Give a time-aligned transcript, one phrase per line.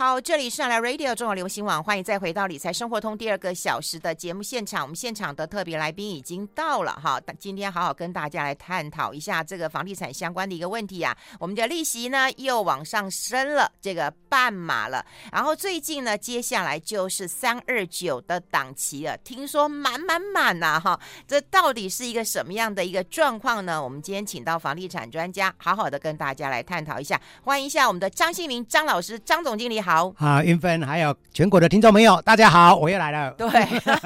[0.00, 4.80] 好，这里是上来 Radio 中国流行网，欢迎再回到理财生活通第二个小时的节目现场。
[4.80, 11.14] 我们现场的特别来宾已经到了哈，今天好好跟大家来探讨一下这个房地产相关的一个问题啊。
[11.38, 20.98] 我们的利息呢又往上升了这个半码了，然后最近呢接下来就是三二九的档期了，听说满满满呐哈，
[21.28, 23.84] 这到底是一个什么样的一个状况呢？
[23.84, 27.20] 我们今天请到房地产专家，好好的跟大家来探讨一下。
[27.44, 29.89] 欢迎一下我们的张新明张老师，张总经理好。
[29.90, 33.32] 好啊，云芬，还有全国的听众朋友，大家好，我又来了。
[33.32, 33.48] 对，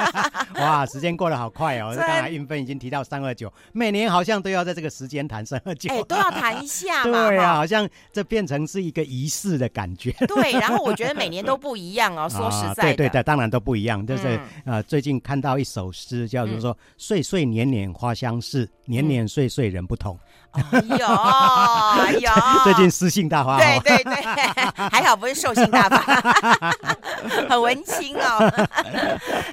[0.59, 1.95] 哇，时间过得好快哦。
[1.95, 7.29] 刚才云芬已经提到三二九，每年好像都要在这个时间谈三二九，哎，都要谈一下嘛。
[7.29, 10.11] 对啊，好像这变成是一个仪式的感觉。
[10.27, 12.27] 对，然后我觉得每年都不一样哦。
[12.33, 14.07] 说实在的，对对对，当然都不一样。
[14.07, 20.19] 就是呃，最近看到一首诗，叫做说“岁岁年年花相似，年年岁岁人不同”。
[20.55, 22.31] 哎呦，哎呦，
[22.65, 23.59] 最近私信大发。
[23.59, 24.15] 对对对，
[24.91, 25.65] 还好不是兽性。
[25.75, 26.71] 大发，
[27.49, 28.39] 很文青哦。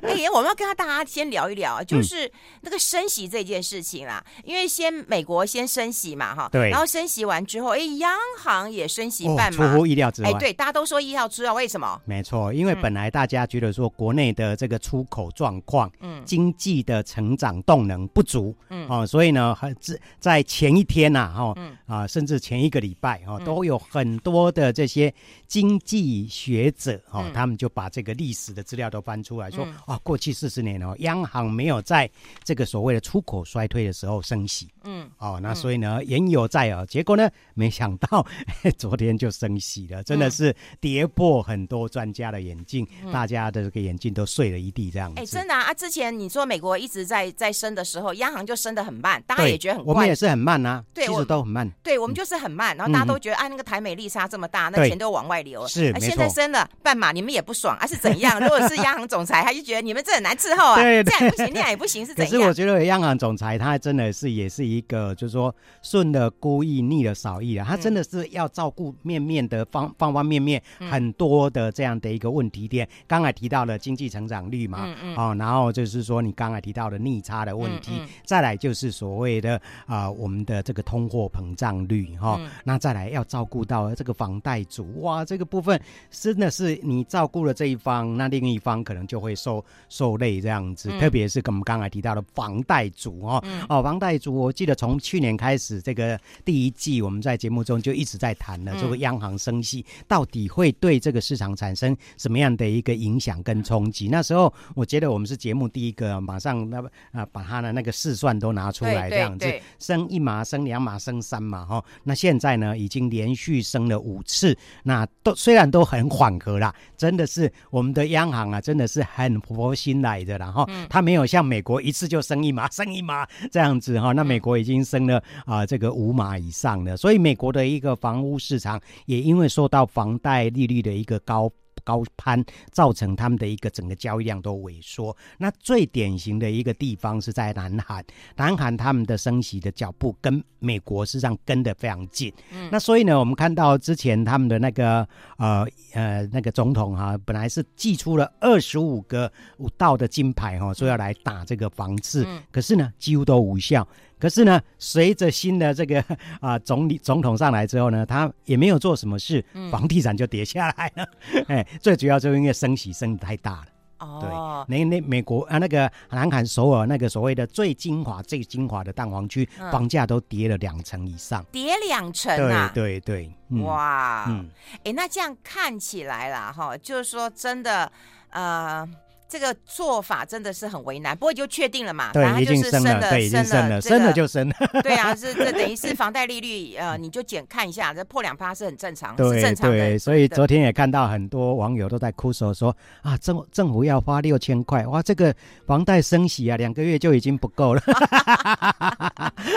[0.03, 4.23] 哎，我们要跟大家先聊一聊，就是那个升息这件事情啦。
[4.43, 6.69] 因为先美国先升息嘛，哈，对。
[6.69, 10.29] 然后升息完之后，哎，央行也升息半码，出乎意料之外。
[10.29, 11.99] 哎，对，大家都说意料之外，为什么？
[12.05, 25.13] 没错，因为本来大家觉得说国内的这个出口状况，嗯，经济的成长动能不足，嗯，哦，所以呢，在在前一天呐，哈，啊，甚至前一个礼拜，哈，都有很多的这些
[25.47, 26.01] 经济。
[26.27, 32.09] 学者哦，他们就把这个历史的资料都翻出来说，啊、嗯，过去四十年哦，央行没有在
[32.43, 38.25] 这个所谓的出口衰退的时候升息，嗯，哦，那所以呢，言犹在耳，结果呢，没想到
[38.77, 45.21] 昨天就升息了，真的是跌破很多专家的眼镜，嗯、大家的这个眼镜都碎了一地这样子。
[45.21, 55.93] 哎，真的啊，啊，之前你说美国一直在在升的时候，央行就升得很慢，大家也觉得很怪，我们也是很慢啊，对，其实都很慢，对我们就是很慢，然后大家都觉得啊，那个台美利差这么大，那钱都往外流，是。
[55.99, 57.87] 现在升了半码，你们也不爽啊？
[57.87, 58.39] 是怎样？
[58.39, 60.75] 如果是央行总裁，他就觉得你们这很难伺候啊。
[60.81, 62.31] 对，这样不行，那样也不行，是怎样？
[62.31, 67.65] 可是我觉得央行总裁他真的是也是一个，就是说顺了孤意，逆了少意啊。
[67.67, 72.87] 他真的是要照顾面面的方方方面面很多的这样的一个问题点。
[73.07, 85.77] 刚才提到了经济成长率嘛，哦，然后就是说你刚才提到的逆差的问题，再来就是所谓的啊我们的这个通货膨胀率哈，那再来要照顾到这个房贷族哇，这个部分。
[86.09, 90.89] 真的是你照顾了这一方，那另一方可能就会受受累这样子。
[90.89, 104.07] 嗯、特别是跟我们刚才提到的房贷族哦，嗯、哦，房贷族，我记得从去年开始，这个第一季我们在节目中就一直在谈了，这个央行升息到底会对这个市场产生什么样的一个影响跟冲击？
[104.07, 106.81] 那时候我觉得我们是节目第一个马上那
[107.11, 111.83] 啊把他的那个试算都拿出来这样子，升一码、升两码、升三码哈。
[112.03, 116.11] 那现在呢，已经连续升了五次，那都虽然都很。
[116.11, 131.49] 缓和啦，真的是我们的央行啊，真的是很佛心来的，然后他没有像美国一次就升一码，升一码这样子哈，那美国已经升了啊、呃、这个五码以上的，所以美国的一个房屋市场也因为受到房贷利率的一个高。
[131.83, 135.15] 高攀造成他们的一个整个交易量都萎缩。
[135.37, 138.03] 那最典型的一个地方是在南韩，
[138.35, 142.31] 南韩他们的升息的脚步跟美国实际上跟得非常近。
[142.51, 153.87] 嗯，那所以呢，我们看到之前他们的那个呃呃那个总统哈、啊，本来是寄出了二十五个五道的金牌哈、哦，说要来打这个房市，嗯、可是呢，几乎都无效。
[154.21, 155.99] 可是呢，随着新的这个
[156.39, 161.05] 啊、呃、总理总统上来之后呢，他也没有做什么事，房地产就跌下来了。
[161.49, 163.65] 哎、嗯，最主要就是因为升息升得太大了。
[163.97, 172.71] 哦，对，那那美国啊，那个南韩首尔那个所谓的最精华、最精华的蛋黄区，嗯、房价都跌了两成以上，跌两成啊！
[172.73, 174.49] 对对对，嗯、哇，嗯，
[174.83, 177.91] 哎，那这样看起来啦，哈，就是说真的，
[178.29, 178.87] 呃。
[179.31, 189.77] 这个做法真的是很为难，不过就确定了嘛，对，已经升了，对，已经升了，升了就升了， 对啊， 是这等于是房贷利率，呃，你就检看一下，这破两趴是很正常，对，是正常的。
[189.77, 195.33] 对，所以昨天也看到很多网友都在哭诉说啊，政政府要花六千块，哇，这个
[195.65, 197.81] 房贷升息啊，两个月就已经不够了。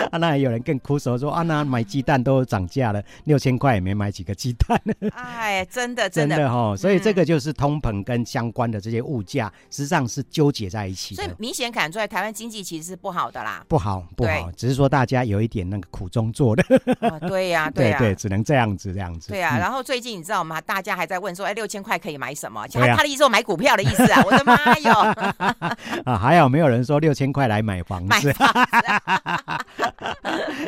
[0.09, 4.81] 啊，那有人更哭诉说啊，那买鸡蛋都涨价了，六千块也没买几个鸡蛋。
[5.11, 9.51] 哎，真的真的真的哈，所以这个就是通膨跟相关的这些物价。
[9.69, 11.23] 实际上是纠结在一起的。
[11.23, 13.63] 所以明显感出来，台湾经济其实是不好的啦。
[13.67, 16.63] 不好，不好，只是说大家有一点那个苦中作乐。
[17.09, 19.29] 哦、对呀、啊， 对呀、啊，对，只能这样子，这样子。
[19.29, 20.59] 对呀、啊，然后最近你知道吗？
[20.61, 22.65] 大家还在问说，哎，六千块可以买什么？
[22.67, 24.23] 他他的意思说买股票的意思啊！
[24.25, 24.91] 我的 妈哟！
[26.05, 28.33] 啊，还有没有人说六千块来买房子。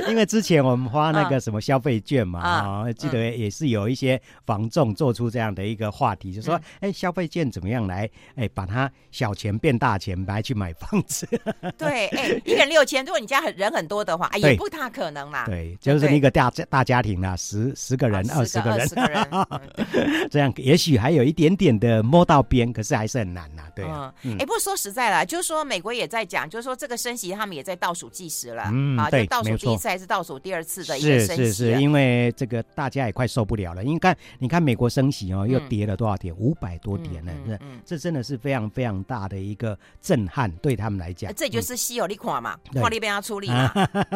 [0.07, 11.28] 因为之前我们花那个什么消费券嘛，啊、嗯，记得也是有一些房仲做出这样的一个话题，嗯、就说，哎、欸，消费券怎么样来，哎、欸，把它小钱变大钱，来去买房子。
[11.78, 15.45] 对，哎、欸，一个人六千，如果你家很人很多的话，也不大可能啦。
[15.45, 23.63] 对，就是一个大家大家庭啦，十十个人、二十个人，二十个人，这样也许还有一点点的摸到边，可是还是很难呐。
[23.75, 28.69] 对，哎、嗯嗯欸，不过说实在了，就是说美国也在讲，就是说这个升息，他们也在倒数计时了。
[28.72, 31.45] 嗯，啊，就倒数第一次还是倒数第二次的一个升息？
[31.45, 33.83] 是是是，因为这个大家也快受不了了。
[33.83, 36.36] 因为看，你看美国升息哦，又跌了多少点？
[36.36, 37.31] 五、嗯、百多点呢？
[37.45, 41.33] 嗯，嗯，嗯，这真的是非常非常大的一个震撼，对他们来讲。
[41.35, 43.71] 这就是稀有利款嘛，跨那边要出力嘛，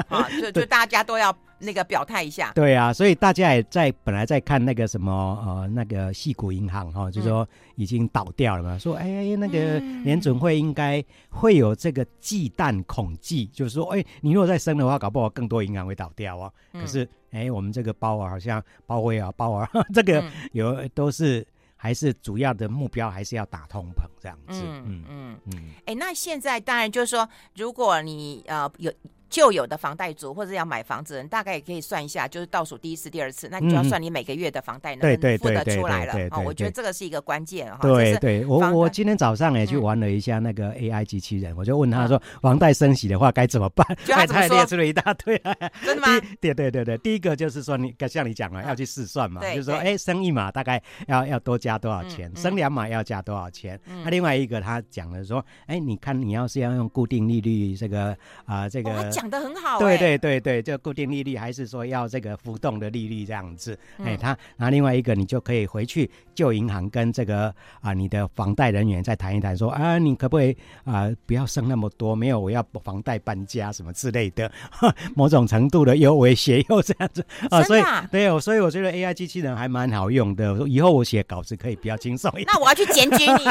[0.07, 1.35] 啊， 就就大家都要。
[1.63, 5.13] 那个表态一下，对啊，所以大家也在本来在看那个什么
[5.45, 16.51] 呃那个矽谷银行哈、哦，就、说已经倒掉了嘛，嗯、说哎那个联准会应该会有这个忌惮恐惧，就是说哎你如果再升的话，搞不好更多银行会倒掉啊。
[16.73, 20.23] 嗯、可是哎我们这个包啊好像包威尔包啊 这个
[20.53, 21.45] 有、嗯、都是
[21.81, 25.71] 还是主要的目标还是要打通膨这样子，嗯嗯嗯。
[25.87, 28.93] 哎、嗯，那现在当然就是说，如果你呃有。
[29.31, 36.39] 旧有的房贷族或者要买房子人，大概也可以算一下，就是倒数第一次、第二次，那你就要算你每个月的房贷能付得出来了啊？
[36.39, 37.79] 我觉得这个是一个关键哈。
[37.81, 43.87] 对对，我我今天早上也去玩了一下那个 AI 机器人，我就问他说，房贷升息的话该怎么办？
[44.05, 45.41] 他他 列出了一大堆。
[45.81, 46.07] 真的吗？
[46.41, 53.79] 对对对对，第一个就是说你像你讲了要去试算嘛，就是说哎升一码大概要要多加多少钱，升两码要加多少钱？
[54.03, 58.13] 那另外一个他讲了说，哎你看你要是要用固定利率这个
[58.45, 59.09] 啊这个。
[59.21, 63.77] 讲的很好，对对对对，就固定利率还是说要这个浮动的利率这样子？
[64.03, 72.15] 哎，他然后另外一个你就可以回去旧银行跟这个啊你的房贷人员再谈一谈，说啊你可不可以啊不要升那么多？
[72.15, 74.51] 没有，我要房贷搬家什么之类的，
[75.15, 77.61] 某种程度的优惠协议这样子啊。
[77.63, 80.67] 所以对哦，所以我觉得 AI 机器人还蛮好用的。
[80.67, 82.47] 以后我写稿子可以比较轻松一点。
[82.47, 83.45] 那我要去检举你。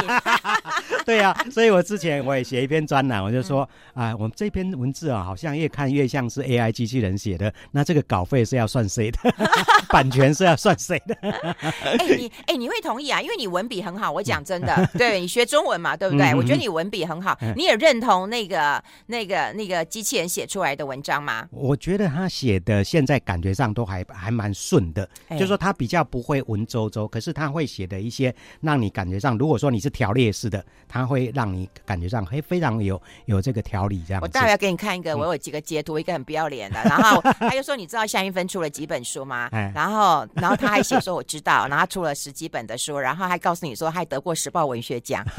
[1.04, 9.18] 对呀，所以我之前我也写一篇专栏，我就说啊，我们这篇文字啊，好像越看越像是 AI 机器人写的，那这个稿费是要算谁的？
[9.90, 11.14] 版权是要算谁的？
[11.20, 13.20] 哎、欸，你哎、欸，你会同意啊？
[13.20, 16.26] 因为你文笔很好，我讲真的，对你学中文嘛， 对不对？
[16.32, 21.46] 嗯、我觉得你文笔很好，嗯、你也认同那个那个那个机器人写出来的文章吗？
[21.50, 34.20] 我觉得他写的现在感觉上都还还蛮顺的，欸、就是说他比较不会文绉绉，可是他会写的一些让你感觉上，如果说你是条列式的，他会让你感觉上会非常有有这个条理这样。
[34.20, 35.60] 我待会要给你看一个，我有几个。
[35.70, 45.24] 截图一个很不要脸的，然后 他就说：“你知道夏云芬出了几本书吗？”然后，然后他还写说：“我知道。”然后他出了十几本的书，然后还告诉你说还得过时报文学奖。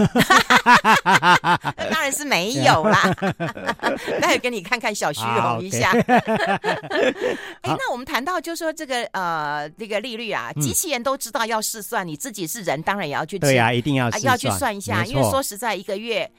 [1.90, 3.16] 当然是没有啦，
[4.20, 5.92] 那也给你看看小虚荣一下。
[7.62, 16.30] 哎，那我们谈到就说这个呃这个利率啊，机器人都知道要试算，你自己是人，当然也要去对呀，一定要要去算一下，因为说实在一个月。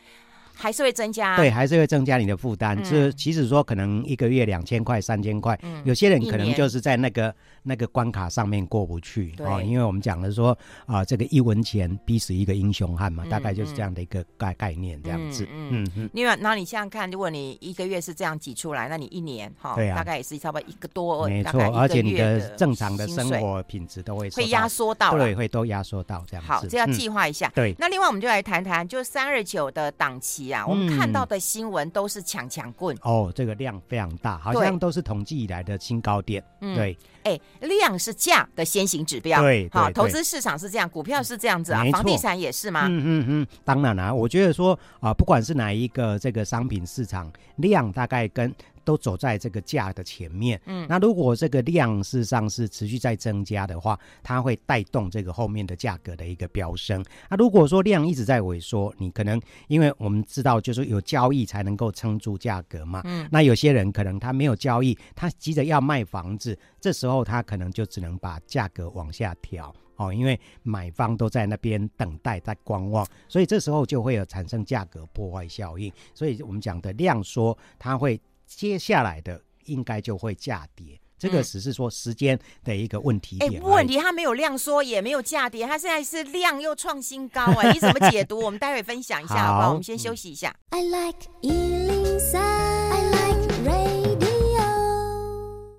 [0.55, 2.83] 还是会增加，对，还是会增加你的负担。
[2.85, 9.63] 是、嗯，其实说可能一个月两千块、三千块，嗯、有些人可能就是在那个那个关卡上面过不去啊哦。
[9.63, 10.57] 因为我们讲的说
[10.87, 15.49] 啊、呃，这个一文钱逼死一个英雄汉嘛，嗯、大概就是这样的一个概概念，这样子。
[15.53, 16.11] 嗯嗯。
[16.13, 21.61] 另外那你想想看，如果你一个月是这样挤出来，那你一年哈，哦对啊、大概也是差不多一个多，没错。
[21.77, 26.53] 而且你的正常的生活品质都会会压缩到，对，会都压缩到这样子。
[26.53, 27.49] 好，这要计划一下。
[27.49, 27.75] 嗯、对。
[27.79, 30.42] 那另外我们就来谈谈，就三二九的档期。
[30.69, 36.43] 我们看到的新闻都是抢抢棍哦，这个量非常大，好像都是统计以来的新高点。
[36.61, 39.41] 对，哎，量是价的先行指标。
[39.43, 42.87] 对，好，投资市场是这样，股票是这样子啊，房地产也是吗？
[42.89, 48.53] 嗯嗯嗯，当然啦，我觉得说啊，不管是哪一个这个商品市场，量大概跟。
[48.85, 57.05] 都走在这个价的前面，嗯，那如果这个量事实上是持续在增加的话，它会带动这个后面的价格的一个飙升。
[57.29, 75.93] 那如果说量一直在萎缩，你可能因为我们知道就是有交易才能够撑住价格嘛，嗯，那有些人可能他没有交易，他急着要卖房子，这时候他可能就只能把价格往下调哦，因为买方都在那边等待在观望，所以这时候就会有产生价格破坏效应。
[76.15, 78.21] 所以我们讲的量缩，它会。
[78.57, 83.61] 接下来的应该就会价跌，这个只是说时间的一个问题点。
[83.61, 87.71] 哎，问题它没有量缩，也没有价跌，它现在是量又创新高哎！
[87.75, 88.39] 你怎么解读？
[88.41, 89.69] 我们待会分享一下，好不好？
[89.71, 90.55] 我们先休息一下。
[90.71, 91.29] I like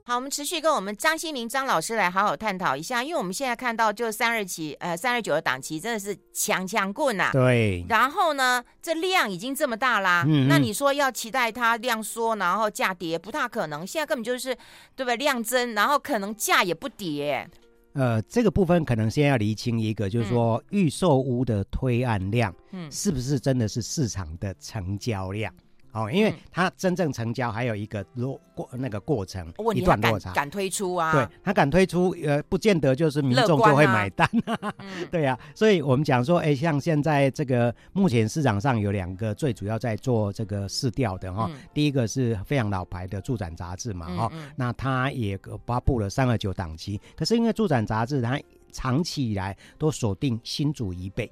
[0.06, 7.30] 好，我们持续跟我们张新明张老师来好好探讨一下，因为我们现在看到就三二七呃三二九的档期真的是强强棍呐。
[7.32, 7.86] 对。
[7.88, 13.88] 然后呢，这量已经这么大啦，嗯，那你说要期待它量缩，然后价跌，不大可能。
[13.88, 14.54] 现在根本就是
[14.94, 15.16] 对不对？
[15.16, 17.50] 量增，然后可能价也不跌。
[17.94, 25.54] 呃，这个部分可能先要厘清一个，就是说预售屋的推案量，嗯，是不是真的是市场的成交量？
[25.94, 30.34] 哦，因为它真正成交还有一个落过那个过程，一段落差。
[30.34, 31.12] 敢推出啊？
[31.12, 34.28] 对，他敢推出，呃，不见得就是民众就会买单。
[34.46, 34.74] 啊、
[35.12, 48.40] 对呀、啊，所以我们讲说，哎，像现在这个目前市场上有两个最主要在做这个市调的哈、哦嗯，第一个是非常老牌的住展杂志嘛，哈、那它也发布了三二九档期，可是因为住展杂志它
[48.72, 51.32] 长期以来都锁定新竹以北。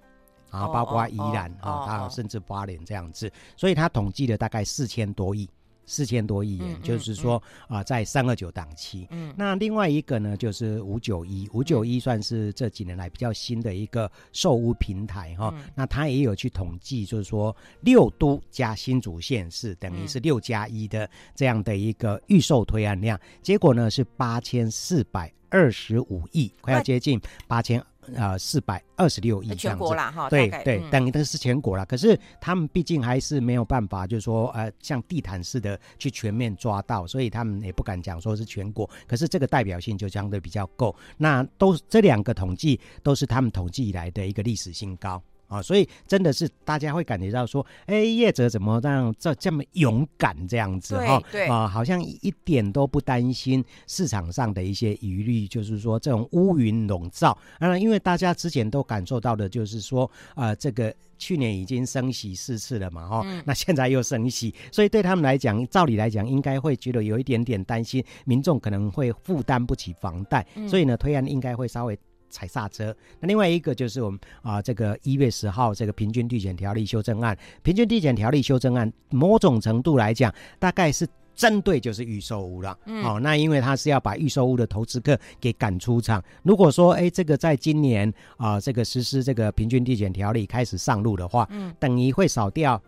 [0.52, 5.50] 啊，包括宜兰啊，它甚至花莲这样子，所以他统计了大概四千多亿，
[5.86, 9.08] 四千多亿元，嗯、就是说啊、呃，在三二九档期。
[9.12, 15.64] 嗯，那另外一个呢，就是五九一，五九一算是这几年来比较新的一个售屋平台哈、嗯。
[15.74, 27.84] 那它也有去统计，就是说六都加新竹县市，等于是六加一的这样的一个预售推案量，结果呢是八千四百二十五亿，快要接近八千。
[28.16, 31.86] 呃，四百二十六亿这样子，全国啦哈，对对，嗯、等于都是全国啦。
[31.86, 38.90] 可是他们毕竟还是没有办法，就是说，呃，像地毯式的去全面抓到，所以他们也不敢讲说是全国。
[39.08, 40.96] 可是这个代表性就相对比较够。
[41.18, 45.22] 那都这两个统计都是他们统计以来的一个历史新高。
[45.52, 51.22] 啊，所以真的是大家会感觉到说，哎，业者怎么让这这么勇敢这样子哈？
[51.30, 57.38] 对，啊，好像一点都不担心市场上的一些疑虑，就是说这种乌云笼罩。
[57.60, 72.00] 啊，因为大家之前都感受到的就是说，啊，这个去年已经升息四次了嘛，哈，那现在又升息，所以对他们来讲，照理来讲，应该会觉得有一点点担心，民众可能会负担不起房贷，所以呢，推案应该会稍微。
[72.32, 72.96] 踩刹车。
[73.20, 82.76] 那另外一个就是我们啊、呃，这个一月十号这个平均地权条例修正案，平均地权条例修正案，某种程度来讲，大概是针对就是预售屋了。
[82.86, 83.04] 嗯。
[83.04, 86.24] 哦，那因为他是要把预售屋的投资客给赶出场。
[86.42, 92.82] 如果说哎，这个在今年啊、呃，这个实施这个平均地权条例开始上路的话，嗯，等于会少掉。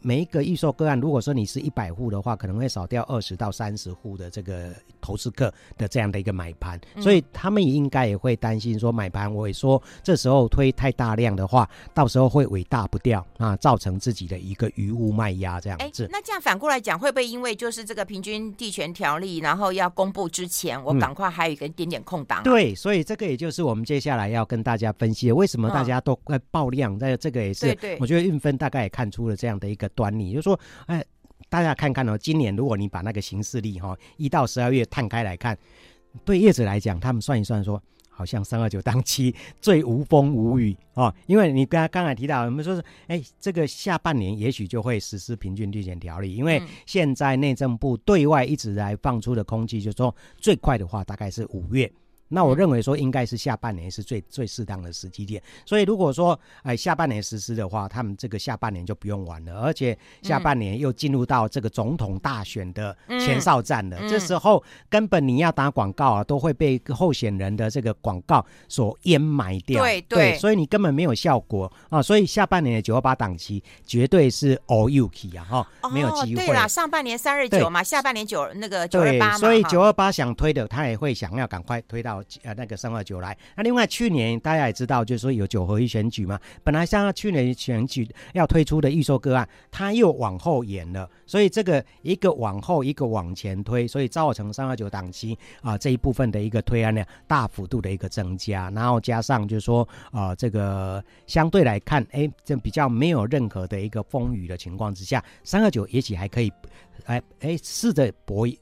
[0.00, 16.04] 每一个预售个案，如果说你是一百户的话，可能会少掉二十到三十户的这个投资客的这样的一个买盘，嗯，所以他们也应该也会担心说买盘，我也说这时候推太大量的话，到时候会尾大不掉啊，造成自己的一个余物卖压这样子。
[16.04, 22.42] 欸，那这样反过来讲，会不会因为就是这个平均地权条例，然后要公布之前，我赶快还有一个点点空档，啊？
[22.42, 22.44] 嗯？
[22.44, 31.04] 对，所以这个也就是我们接下来要跟大家分析的，为什么大家都快爆量，在，嗯，这个也是，对对，我觉得运分大概也看出了这样的一个端倪，就是说，哎，
[31.48, 35.56] 大家看看哦，今年如果你把那个行事历哈一到十二月摊开来看，
[36.24, 51.92] 对叶子来讲，他们算一算说，好像三二九 当期最无风无雨哦，因为你刚刚才提到，我们说是，哎，这个下半年也许就会实施平均地权条例，因为现在内政部对外一直来放出的空气，就是说最快的话大概是五月。
[52.34, 64.60] 那我认为说应该是下半年是最最适当的时机点，所以如果说哎下半年实施的话，他们这个下半年就不用玩了，而且下半年又进入到这个总统大选的前哨战了，这时候
[64.90, 70.00] 根本你要打广告啊，都会被候选人的这个广告所淹埋掉，对。
[70.08, 76.46] 对，所以你根本没有效果啊，所以下半年的九二八档期绝对是 all you key 啊哈，没有机会。
[76.46, 82.23] 对啦，上半年三二九嘛，下半年九那个九二八嘛，所以九二八想推的，他也会想要赶快推到。
[82.42, 106.52] 呃，那个三二九来，那另外去年大家也知道，就是说有九合一选举嘛，本来像去年选举要推出的预售个案，它又往后延了，所以这个一个往后，一个往前推，所以造成三二九档期啊这一部分的一个推案量大幅度的一个增加，然后加上就是说啊这个相对来看，哎，这比较没有任何的一个风雨的情况之下，三二九也许还可以，
[107.04, 108.58] 哎哎试着搏一。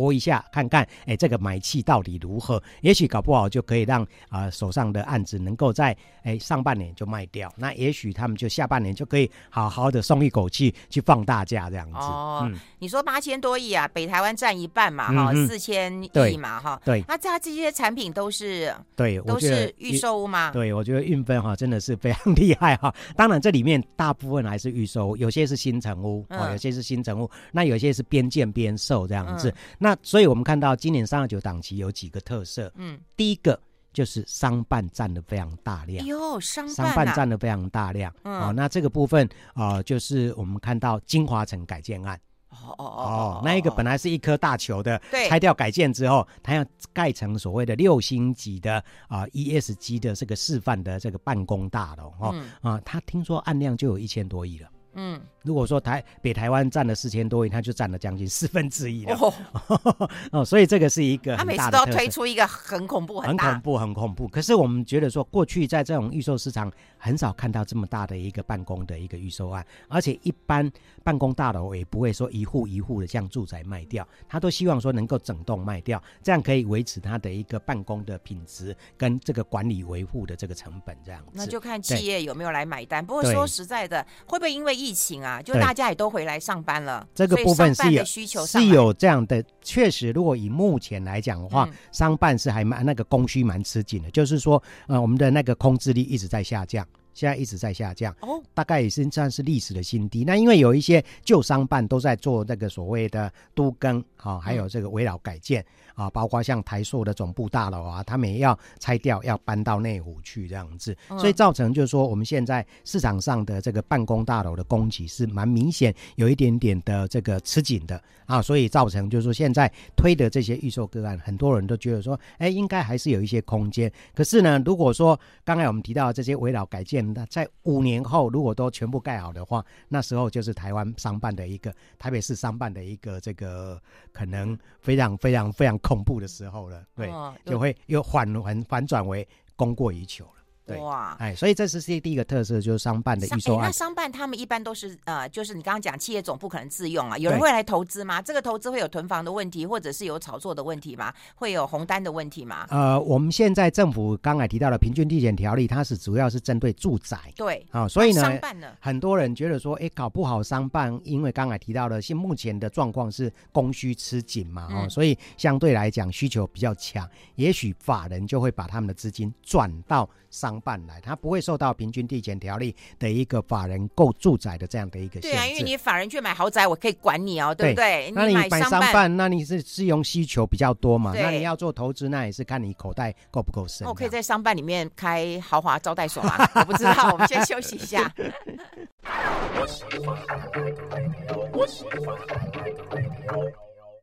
[0.00, 2.62] 搏一下看看，哎，这个买气到底如何？
[2.80, 7.52] 也许搞不好就可以让啊、呃、手上的案子能够在哎上半年就卖掉。
[7.54, 11.98] 那也许他们就下半年就可以好好的松一口气去放大假这样子。
[11.98, 16.80] 哦，嗯、你说八千多亿啊，北台湾占一半嘛，哈、嗯，四千亿嘛，哈。
[16.82, 17.04] 对。
[17.06, 20.50] 那这这些产品都是对，都是预售屋吗？
[20.50, 22.94] 对，我觉得运分哈真的是非常厉害哈。
[23.14, 29.50] 当然这里面大部分还是预售屋，有些是新成屋，哦，有些是新成屋，那有些是边建边售这样子。
[29.50, 33.60] 嗯、那那所以我们看到今年三二九档期有几个特色，嗯，第一个
[33.92, 42.20] 就是商办占的非常大量，哟，商商办占的非常大量，嗯、哦，那这个部分啊、呃，就是我们看到金华城改建案。
[42.50, 48.74] 哦哦哦，那一个本来是一颗大球的，对，拆掉改建之后，它要盖成所谓的六星级的
[49.08, 54.68] 啊、呃、ESG 的这个示范的这个办公大楼哦，嗯、啊，他听说案量就有一千多亿了。
[54.94, 59.16] 嗯，如果说台北台湾占了四千多亿，它就占了将近四分之一了。
[59.16, 64.26] 哦， 哦，所以这个是一个他每次都要推出一个很恐怖、很恐怖、很恐怖。
[64.28, 70.70] 可是我们觉得说，过去在这种预售市场很少看到这么大的一个办公的一个预售案，而且一般
[71.04, 81.30] 办公大楼也不会说一户一户的像住宅卖掉，他都希望说能够整栋卖掉，这样可以维持他的一个办公的品质跟这个管理维护的这个成本这样子。
[81.34, 83.04] 那就看企业有没有来买单。
[83.04, 87.06] 不过说实在的，会不会因为疫情啊，就大家也都回来上班了。
[87.14, 100.24] 这个部分是有需求是有这样的，确实，如果以目前来讲的话，嗯、商办是还蛮那个供需蛮吃紧的，就是说，呃，我们的那个空置率一直在下降，现在一直在下降，哦，大概也是算是历史的新低。
[100.24, 105.60] 那因为有一些旧商办都在做那个所谓的都更好、哦，还有这个围绕改建。
[105.60, 123.90] 嗯啊，包括像台塑的总部大楼啊，他们也要拆掉，要搬到内湖去这样子，所以造成就是说，我们现在市场上的这个办公大楼的供给是蛮明显有一点点的这个吃紧的啊，所以造成就是说，现在推的这些预售个案，很多人都觉得说，哎，应该还是有一些空间。
[124.14, 133.80] 可是呢，如果说刚才我们提到的这些围绕改建，那在五年后如果都全部盖好的话，那时候就是台湾商办的一个台北市商办的一个这个
[134.12, 135.79] 可能非常非常非常。
[135.82, 140.39] 恐怖的时候了，对，哦、就会又反反反转为供过于求了。
[140.78, 143.66] 哇，哎，所以这是是第一个特色，就是商办的预售案。
[143.66, 148.20] 那商办他们一般都是呃，就是你刚刚讲企业总部可能自用啊，有人会来投资吗？
[148.22, 151.12] 这个投资会有囤房的问题，或者是有炒作的问题吗？
[151.34, 152.66] 会有红单的问题吗？
[152.70, 157.18] 呃，我们现在政府刚才提到的平均地权条例，它是主要是针对住宅。
[157.36, 171.40] 对，啊、哦，所以呢，商办呢，很多人觉得说，哎，搞不好商办，因为刚才提到的，现目前的状况是供需吃紧嘛，哦，嗯、所以相对来讲需求比较强，也许法人就会把他们的资金转到商办来，他不会。
[171.40, 175.30] 受到平均地权条例的一个法人购住宅的这样的一个限制。
[175.30, 178.10] 对啊，因为你法人去买豪宅，我可以管你哦，对不对？
[178.14, 181.12] 那你买商办，那你是自用需求比较多嘛？
[181.16, 183.88] 那你要做投资，那也是看你口袋够不够深。
[183.88, 186.36] 我可以在商办里面开豪华招待所吗？
[186.54, 188.12] 我不知道，我们先休息一下。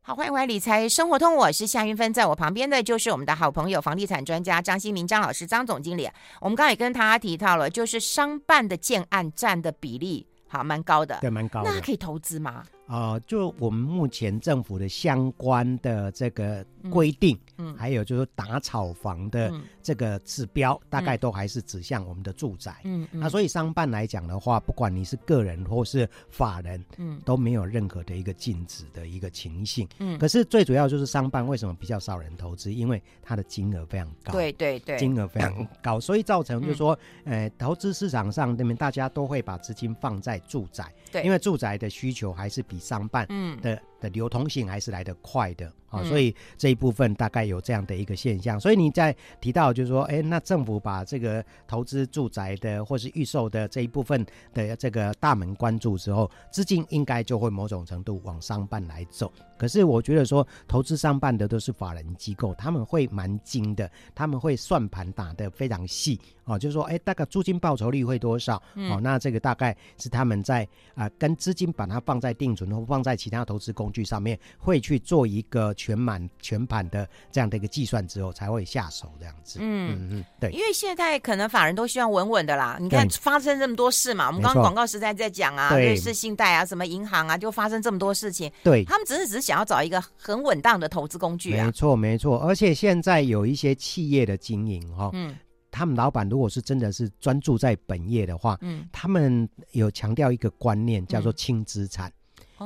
[0.08, 6.08] 好，欢迎回来理财生活通，我是夏云芬，在我旁边的就是我们的好朋友房地产专家张新明张老师张总经理。
[6.40, 11.70] 我们刚才也跟他提到了，就是商办的建案占的比例，好，蛮高的，对，蛮高的。
[11.70, 12.64] 那可以投资吗？
[12.88, 32.72] 啊、呃，就我们目前政府的相关的这个规定，嗯，嗯还有就是打炒房的这个指标，嗯、大概都还是指向我们的住宅，嗯，嗯那所以商办来讲的话，不管你是个人或是法人，嗯，都没有任何的一个禁止的一个情形，嗯，可是最主要就是商办为什么比较少人投资？
[32.72, 35.68] 因为它的金额非常高，对对对，金额非常。
[35.82, 43.26] 高，所以造成就是说，嗯、呃，投资市场上那边大家都会把资金放在住宅，对，因为住宅的需求还是比商办
[43.60, 45.72] 的的流通性还是来得快的。
[45.88, 48.60] 啊，所以这一部分大概有这样的一个现象。
[48.60, 59.32] 所以你在提到就是说，哎，那政府把这个投资住宅的或是预售的这一部分的这个大门关住之后，资金应该就会某种程度往商办来走。
[59.56, 66.20] 可是我觉得说，投资商办的都是法人机构，他们会蛮精的，他们会算盘打得非常细。
[66.44, 68.62] 哦，就是说，哎，大概租金报酬率会多少？
[68.90, 75.74] 哦，那这个大概是他们在啊、呃，跟资金把它放在定存或放在其他投资工具上面，会去做一个。
[75.78, 79.58] 全满全盘的这样的一个计算之后，才会下手这样子。
[79.62, 82.76] 嗯嗯嗯，对，因为现在可能法人都希望稳稳的啦。
[82.80, 88.50] 你看发生这么多事嘛，我们刚刚广告时代在讲啊，瑞士信贷啊，什么银行啊，就发生这么多事情。
[88.62, 91.64] 对，他们只是只是想要找一个很稳当的投资工具啊。
[91.64, 95.34] 没错没错，而且现在有一些企业的经营哈，嗯，
[95.70, 102.12] 他们老板如果是真的是专注在本业的话，嗯，他们有强调一个观念叫做轻资产。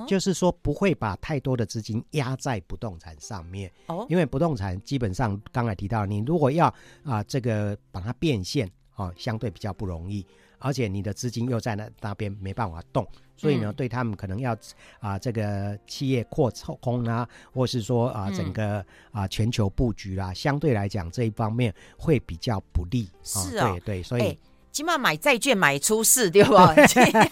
[0.06, 6.66] 就是说不会把太多的资金压在不动产上面，哦，因为不动产基本上刚才提到，你如果要
[7.04, 10.26] 啊、呃、这个把它变现哦，相对比较不容易，
[10.58, 14.52] 而且你的资金又在那那边没办法动，所以呢，嗯、对他们可能要
[14.98, 18.78] 啊、呃、这个企业扩充啊，或是说啊、呃、整个
[19.10, 23.08] 啊、呃、全球布局啦，相对来讲这一方面会比较不利。
[23.22, 24.22] 是啊、哦，对对，所以。
[24.22, 24.38] 欸
[24.72, 26.74] 起码买债券买出事对吧？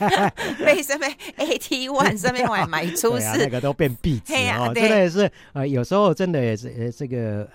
[0.64, 1.06] 被什么
[1.38, 7.48] AT One 上面买买出事，那个都变壁纸哦，真的是呃，有时候真的也是呃，这个。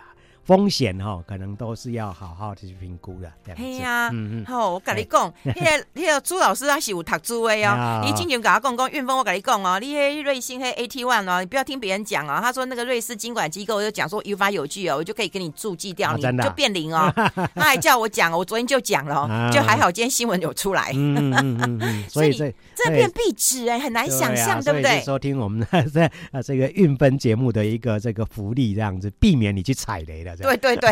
[0.45, 3.31] 风险哈，可能都是要好好的去评估的。
[3.55, 8.01] 哎呀，嗯嗯，好，我跟你讲，那个那个朱老师他是有读书的哦。
[8.05, 12.39] 你今天跟他讲讲，运丰我跟你讲哦，你那瑞信那 AT One 哦，你不要听别人讲哦。
[12.41, 17.11] 他说那个瑞士监管机构就讲说有法有据哦，我就可以给你注记掉，你就变零哦。
[17.55, 20.91] 他还叫我讲，我昨天就讲了，就还好，今天新闻有出来。
[20.93, 25.01] 嗯嗯嗯， 所以这这变壁纸哎，很难想象，对不对？
[25.01, 30.43] 收听我们的 这呃这个运分节目的一个这个福利，这样子避免你去踩雷的。
[30.43, 30.91] 对对对，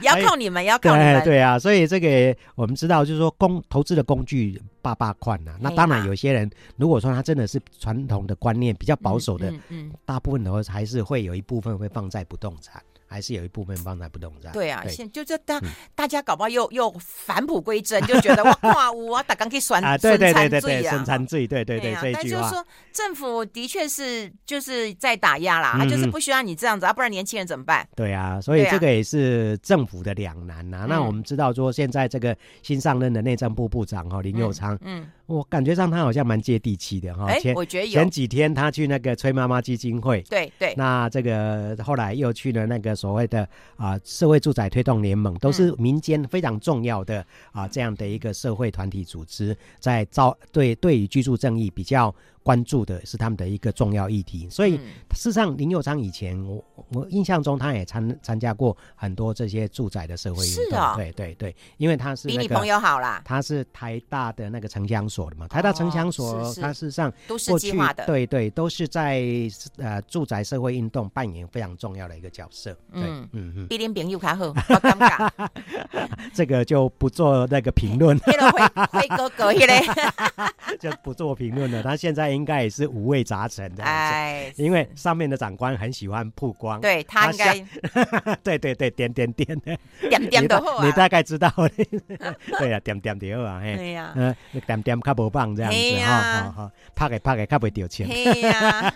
[0.00, 1.22] 也 要靠你们，也要靠你们。
[1.24, 5.52] 对啊，所以这个我们知道，就是说工投资的工具八八款呐。
[5.60, 12.82] 那当然，有些人如果说他真的是传统的观念比较保守的，嗯，大部分的话还是会有一部分会放在不动产。
[13.08, 14.52] 还是有一部分放在不动产。
[14.52, 15.60] 对啊，现就这大
[15.94, 27.88] 大家搞不好又又返璞归真，就觉得哇哇我打刚可以算啊，对对对对对，生产罪，对对对，但就是说政府的确是就是在打压啦，他就是不需要你这样子啊，不然年轻人怎么办？
[27.96, 30.86] 对啊，所以这个也是政府的两难呐。
[30.88, 35.10] 那我们知道说现在这个新上任的内政部部长哈林佑昌，嗯。
[35.28, 37.26] 我感觉上他好像蛮接地气的哈。
[37.26, 37.92] 哎，我觉得有。
[37.92, 40.72] 前几天他去那个崔妈妈基金会，对对。
[40.74, 43.42] 那这个后来又去了那个所谓的
[43.76, 47.20] 啊、呃、社会住宅推动联盟，都是民间非常重要的
[47.52, 52.12] 啊、呃、这样的一个社会团体组织，在招对对于居住正义比较。
[52.42, 54.76] 关注的是他们的一个重要议题，所以
[55.14, 69.22] 事实上林佑昌以前我我印象中他也参参加过很多这些住宅的社会运动，是哦，对对对，因为他是比你朋友好啦，他是台大的那个城乡所的嘛，台大城乡所，他事实上都是计划的，对对，都是在
[69.76, 73.28] 呃住宅社会运动扮演非常重要的一个角色，嗯。
[73.32, 75.30] 嗯嗯，比你朋友还好，我尴尬，
[76.32, 79.82] 这个就不做那个评论，辉哥哥嘞，
[80.80, 82.37] 就不做评论了，他现在。
[82.38, 87.54] 应该也是五味杂陈的，哎，因为上面的长官很喜欢曝光，对他应该，
[88.44, 89.58] 对对对，点点点。
[89.58, 89.76] 的，
[90.08, 91.52] 点点的你大概知道，
[92.58, 94.32] 对啊，点点的啊，嘿，嗯，
[94.66, 98.92] 点点较不棒这样子哈，好好，拍给拍给较不会掉钱， 哎，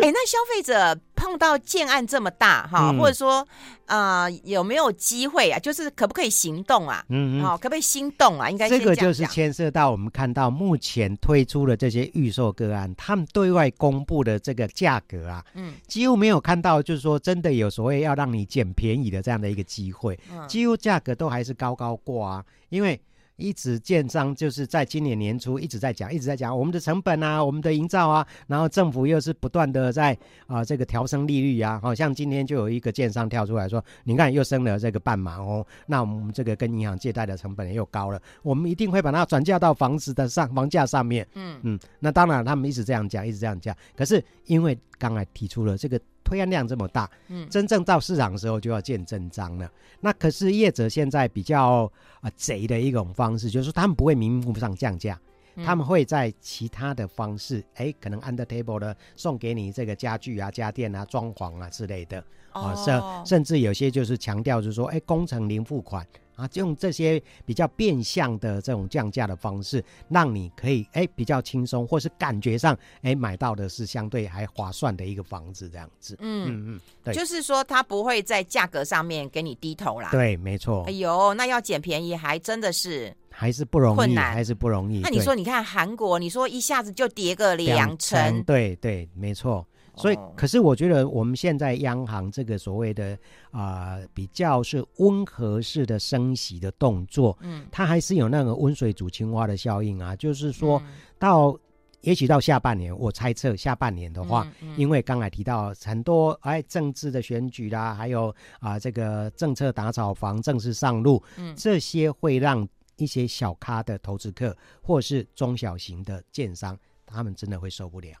[0.00, 0.98] 那消费者。
[1.28, 3.46] 碰到建案这么大哈，或者说
[3.84, 5.58] 呃有没有机会啊？
[5.58, 7.04] 就是可不可以行动啊？
[7.10, 8.48] 嗯嗯，好，可不可以心动啊？
[8.48, 22.98] 应该这个就是牵涉到我们看到目前推出的这些预售个案，他们对外公布的这个价格啊，嗯，几乎没有看到，就是说真的有所谓要让你捡便宜的这样的一个机会，几乎价格都还是高高挂啊，因为。
[23.38, 30.12] 一直建商就是在今年年初一直在讲，一直在讲我们的成本啊，我们的营造啊，然后政府又是不断的在
[30.46, 41.26] 啊、呃、这个调升利率啊，好像今天就有一个建商跳出来说，你看又升了这个半码哦，那我们这个跟银行借贷的成本又高了，我们一定会把它转嫁到房子的上房价上面。
[41.34, 45.98] 嗯嗯，那当然他们一直这样讲，一直这样讲，可是因为刚才提出了这个。
[46.28, 49.70] 推案量这么大，嗯，真正到市场的时候就要见真章了。
[50.00, 55.18] 那可是业者现在比较啊贼的一种方式，就是说他们不会明目上降价，
[55.54, 66.06] 嗯、他们会在其他的方式，哎、欸，可能 under table 的送给你这个家具啊、家电啊、装潢啊之类的，哦，甚甚至有些就是强调就是说，哎、欸，工程零付款。
[66.38, 76.16] 啊，就用这些比较变相的这种降价的方式，让你可以哎比较轻松，或是感觉上哎买到的是相对还划算的一个房子这样子。
[76.20, 80.10] 嗯嗯嗯，对，就是说他不会在价格上面给你低头啦。
[80.12, 80.84] 对，没错。
[80.86, 85.00] 哎呦，那要捡便宜还真的是还是不容易，困难还是不容易。
[85.00, 89.66] 那你说，你看韩国，你说一下子就跌个两成，对对，没错。
[89.98, 93.18] 所以，可是我觉得我们现在央行这个所谓的
[93.50, 100.14] 啊、呃，比较是温和式的升息的动作，嗯，它还是有那个温水煮青蛙的效应啊。
[100.14, 100.80] 就是说
[101.18, 101.58] 到，
[102.02, 108.28] 也许到下半年，我猜测下半年的话，嗯嗯、因为刚才提到很多哎政治的选举啦，还有
[108.60, 118.16] 啊、呃、这个政策打炒房正式上路，嗯，这些会让一些小咖的投资客或是中小型的建商，他们真的会受不了。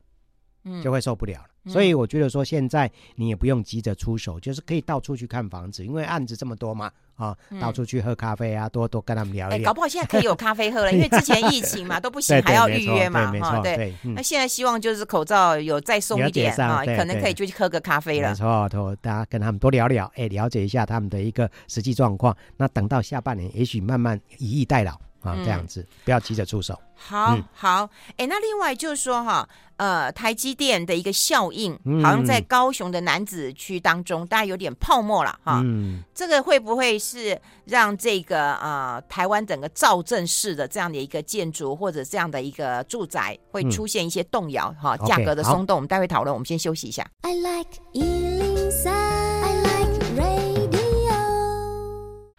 [0.82, 9.58] 就会受不了了，嗯、所以我觉得说现在你也不用急着出手，就是可以到处去看房子，因为案子这么多嘛，啊，嗯、到处去喝咖啡啊，多多跟他们聊一聊。
[9.58, 13.94] 哎，搞不好现在可以有咖啡喝了，因为之前疫情嘛 都不行，还要预约嘛，哈，对。
[14.02, 18.30] 那现在希望就是口罩有再松一点啊，可能可以就去喝个咖啡了。
[18.30, 22.36] 没错，多大家跟他们多聊聊，哎，了解一下他们的一个实际状况。
[22.56, 24.98] 那等到下半年，也许慢慢以逸待劳。
[25.22, 26.78] 啊，这样子，不要急着出手。
[26.94, 35.60] 好、嗯、好，哎，那另外就是说哈，呃，台积电的一个效应，好像在高雄的男子区当中，大家有点泡沫了哈。
[35.64, 44.96] 嗯，这个会不会是让这个呃台湾整个造镇式的这样的一个建筑或者这样的一个住宅会出现一些动摇哈？
[45.06, 46.34] 价格的松动，我们待会讨论。
[46.34, 47.08] 我们先休息一下。
[47.22, 47.78] I like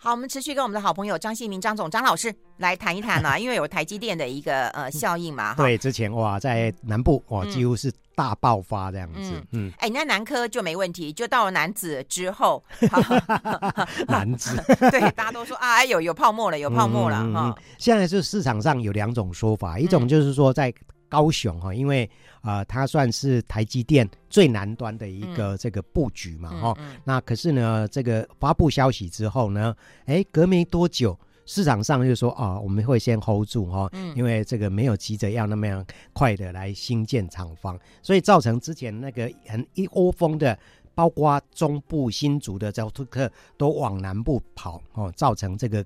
[0.02, 5.54] 好，我们持续跟我们的好朋友张信明张总张老师来谈一谈啊， 因为有台积电的一个呃效应嘛。
[5.56, 9.34] 对，之前哇，在南部哇，几乎是大爆发这样子。
[9.52, 12.64] 嗯，哎、嗯，那、欸、南科就没问题，就到了南子之后，
[14.08, 14.56] 南子
[14.90, 17.54] 对，大家都说啊，有有泡沫了，有泡沫了哈。
[17.78, 20.74] 现在是市场上有两种说法，一种就是说在
[21.10, 22.10] 高雄哈，因为。
[22.41, 26.95] 啊、呃，它算是台积电最南端的一个这个布局嘛，哈、嗯。
[27.04, 29.75] 那可是呢，这个发布消息之后呢，
[30.06, 40.58] 哎，隔没多久，市场上就说啊，我们会先 hold 住哈，因为这个没有急着要那么样快的来新建厂房，所以造成之前那个很一窝蜂的，
[40.95, 45.86] 包括中部新竹的招租客都往南部跑哦，造成这个。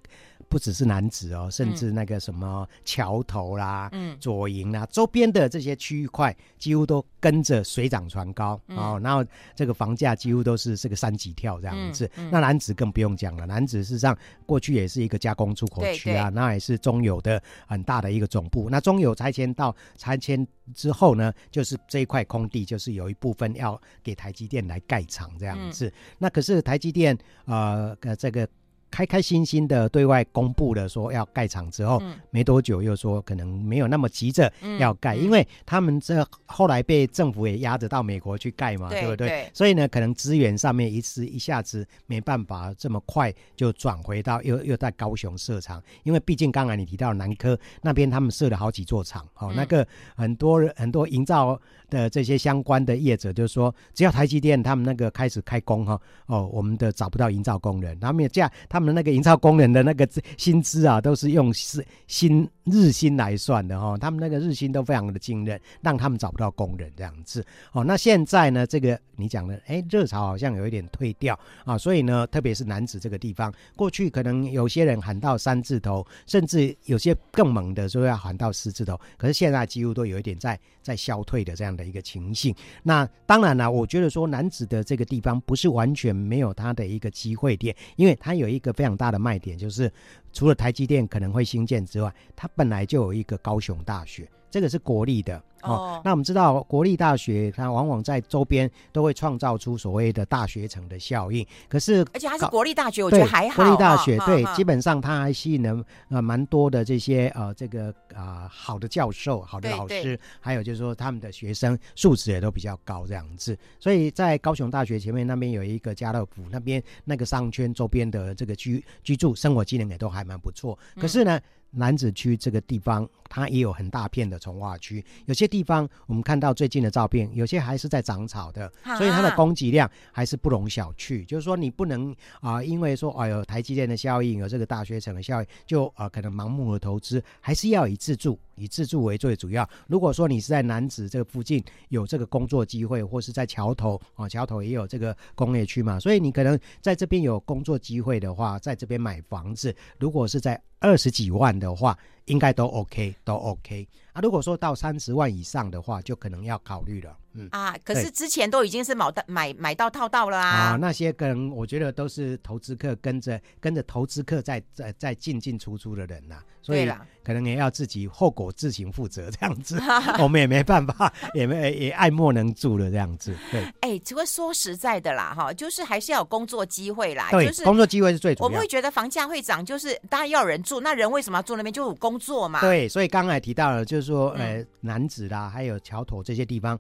[0.50, 9.00] 不只是南子哦，甚至那个什么桥头啦、嗯、左营啦，周边的这些区域块，几乎都跟着水涨船高、嗯、哦。
[9.04, 9.26] 然后
[9.56, 12.10] 这个房价几乎都是这个三级跳这样子。
[12.32, 18.70] 那南子更不用讲了，南子事实上过去也是一个加工出口区啊，那也是中油的很大的一个总部。
[18.70, 25.88] 那中油拆迁到拆迁之后呢，就是这一块空地，就是有一部分要给台积电来盖厂这样子。
[25.88, 28.48] 嗯、那可是台积电呃这个。
[28.94, 39.28] 开开心心的对外公布了说要盖厂之后，嗯、没多久又说可能没有那么急着要盖，嗯、因为他们这后来被政府也压着到美国去盖嘛，对，对不对？
[39.28, 51.60] 对，所以呢，可能资源上面一时一下子没办法这么快就转回到又又在高雄设厂，因为毕竟刚才你提到南科那边他们设了好几座厂，哦，嗯、那个很多很多营造
[51.94, 58.94] 的这些相关的业者就是说，只要台积电他们那个开始开工哈，哦，我们的找不到营造工人，他们也这样他们。
[58.94, 63.98] 那个营造工人的那个薪资啊，都是用是薪日薪来算的哦。
[64.00, 67.84] 他们那个日薪都非常的惊人，让他们找不到工人这样子哦。
[67.86, 71.78] 那现在呢，这个你讲的，哎，热潮好像有一点退掉啊。
[71.78, 82.54] 所以呢，特别是男子这个地方，过去可能有些人喊到三字头，甚至有些更猛的说要喊到四字头，可是现在几乎都有一点在在消退的这样的一个情形。
[82.84, 88.74] 那当然了，我觉得说男子的这个地方不是完全没有它的一个机会点，因为它有一个。
[88.74, 89.92] 非常大的卖点就是，
[90.34, 95.42] 除了台积电可能会兴建之外，它本来就有一个高雄大学，这个是国立的。
[95.64, 101.44] 哦，那我们知道国立大学，它往往在周边都会创造出所谓的大学城的效应。
[101.68, 103.64] 可是，而且它是国立大学，我觉得还好。
[103.64, 113.58] 国立大学对，基本上它还吸引了呃蛮多的这些呃这个啊、呃、好的教授、好的老师，还有就是说他们的学生素质也都比较高这样子。
[113.80, 120.78] 所以在高雄大学前面那边有一个家乐福，那边那个商圈周边的这个居居住生活机能也都还蛮不错。
[121.00, 121.38] 可是呢。
[121.38, 121.42] 嗯
[121.74, 131.26] 楠梓区这个地方，它也有很大片的重化区，有些地方我们看到最近的照片，有些还是在长草的，所以它的供给量还是不容小觑。
[131.26, 138.40] 就是说，你不能啊、呃，因为说哎呦台积电的效应，有这个大学城的效应，就啊、呃、可能盲目的投资，还是要以自住。
[138.56, 139.68] 以自住为最主要。
[139.88, 141.60] 如果说你是在南子这个附近
[141.90, 154.20] 有这个工作机会，或是在桥头啊，桥头也有这个工业区嘛，所以你可能在这边有工作机会的话，在这边买房子，如果是在二十几万的话，应该都 OK，都 OK 啊。
[154.22, 157.18] 如果说到三十万以上的话，就可能要考虑了。
[157.34, 160.50] 嗯啊，可是之前都已经是买到买买到套到了啊。
[160.50, 166.90] 啊，那些可能我觉得都是投资客跟着跟着投资客在在在进进出出的人呐、啊，所以
[167.24, 169.82] 可能也要自己后果自行负责这样子。
[170.20, 173.36] 我们也没办法，也没也爱莫能助了这样子。
[173.52, 177.30] 对，哎、欸，只会说实在的啦，哈，就是还是要有工作机会啦。
[177.32, 178.46] 对，就是工作机会是最主要。
[178.46, 181.72] 我们会觉得房价会涨，就是当然要有人住，那人为什么要住那边？
[181.74, 182.62] 就有工作嘛。
[182.62, 186.78] 对，所以刚才提到了，就是说，呃，楠梓啦，还有桥头这些地方，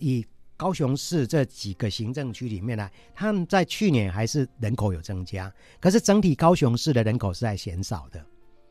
[0.00, 0.24] 以
[0.56, 8.24] 高雄市这几个行政区里面呢，他们在去年还是人口有增加，可是整体高雄市的人口是在减少的。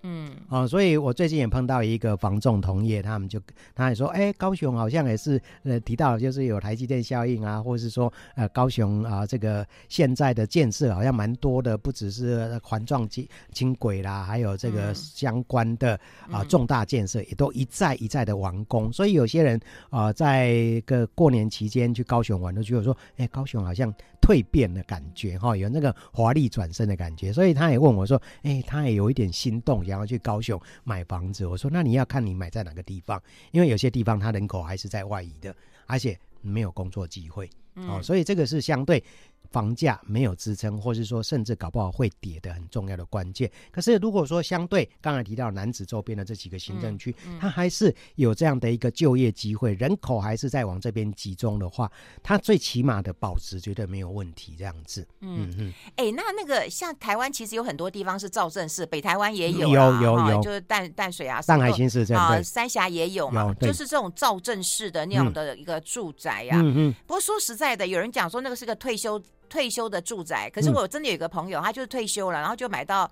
[0.06, 3.40] 嗯，哦，所以我最近也碰到一个房仲同业，他们就
[3.74, 15.98] 他也说，哎、欸，高雄好像也是呃提到就是有台积电效应啊，或者是说呃高雄啊这个现在的建设好像蛮多的，不只是环状轻轻轨啦，还有这个相关的
[16.30, 19.58] 啊重大建设也都一再一再的完工，所以有些人
[19.90, 23.94] 啊在个过年期间去高雄玩，都觉得说，哎、欸，高雄好像。
[24.26, 31.46] 蜕变的感觉哈，有那个华丽转身的感觉，所以他也问我说：“哎、欸，他也有一点心动，想想要去高雄买房子。
[31.46, 37.50] 我说，那你要看你买在哪个地方，因为有些地方它人口还是在外移的，而且没有工作机会。
[37.76, 39.04] 哦，所以这个是相对。
[39.52, 43.50] 房价没有支撑，或是说甚至搞不好会跌的很重要的关键。
[43.72, 51.92] 可是如果说相对刚才提到南子周边的这几个行政区，嗯嗯、它还是有这样的一个就业机会，人口还是在往这边集中的话，
[52.24, 54.56] 它最起码的保值绝对没有问题。
[54.58, 55.74] 这样子，嗯嗯。
[55.96, 66.62] 哎、欸，那那个像台湾其实有很多地方是造镇市，北台湾也有、啊，有有有，就是淡淡水啊，上海新市镇啊，三峡也有嘛，有就是这种造镇式的那样的一个住宅呀、啊。
[66.62, 66.96] 嗯嗯。
[67.06, 69.22] 不过说实在的，有人讲说那个是个退休。
[69.54, 73.10] 退休的住宅，可是我真的有一个朋友，嗯、他就是退休了，然后就买到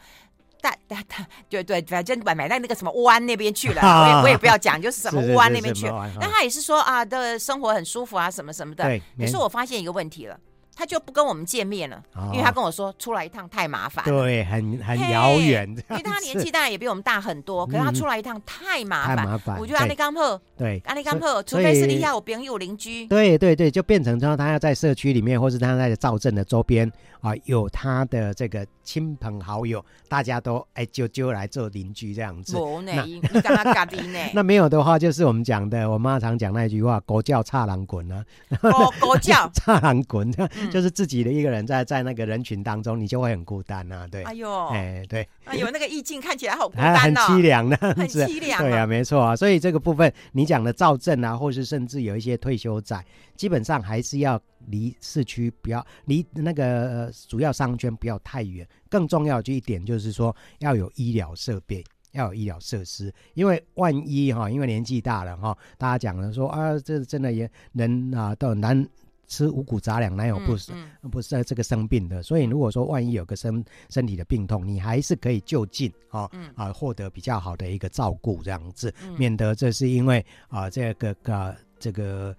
[0.60, 3.82] 大大大，对对，反正买买到那个什么湾那边去了。
[3.86, 6.12] 我也我也不要讲， 就是什么湾那边去了。
[6.20, 8.84] 那他也是说啊，的生活很舒服啊，什么什么的。
[8.86, 10.36] 对，可是我发现一个问题了。
[10.76, 15.68] 他就不跟我们见面了，因为他跟我说出来一趟太麻烦，对，很很遥远。
[15.70, 19.18] 因为 他年纪当然也比我们大很多，可是他出来一趟太麻烦。
[19.18, 19.58] 太麻烦。
[19.60, 23.06] 我觉得阿里刚破，对，阿里刚破，除非是你家有朋友邻居。
[23.08, 32.58] 对对对，就变成说他要在社区里面，或是他在造镇的周边啊，有他的这个亲朋好友，大家都哎就就来做邻居这样子。
[32.84, 34.20] 那你跟他嘎的呢？
[34.34, 38.24] 那没有的话，就是我们讲的，我妈常讲那句话：“狗叫差狼滚啊！”
[38.62, 40.32] 狗狗叫 差狼滚。
[40.70, 44.24] 就是自己的一个人在在那个人群当中，你就会很孤单呐、啊，对。
[44.24, 48.62] 哎呦，哎，对，哎呦，那个意境看起来好孤单、哦、很凄凉的，很凄凉。
[48.62, 49.36] 对啊，没错啊。
[49.36, 53.04] 所以这个部分，你讲的造镇啊，或是甚至有一些退休仔，
[53.36, 58.68] 基本上还是要离市区不要离那个主要商圈不要太远。
[58.90, 68.88] 更重要就一点就是说，要有医疗设备，要有医疗设施，因为万一哈，因为年纪大了哈，大家讲了说啊，这真的也人啊都很难。
[69.32, 72.22] 吃五谷杂粮，哪有不是、嗯嗯、不是这个生病的？
[72.22, 82.36] 所以如果说万一有个身身体的病痛，你还是可以就近啊啊获得比较好的一个照顾，这样子，嗯、免得这是因为啊这个啊这个